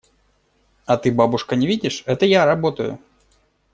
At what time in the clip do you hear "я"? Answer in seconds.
2.25-2.43